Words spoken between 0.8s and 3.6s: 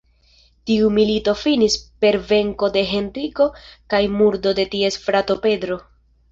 milito finis per venko de Henriko